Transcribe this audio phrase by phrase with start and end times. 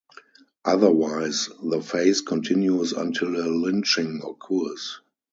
[0.65, 4.99] Otherwise, the phase continues until a lynching occurs.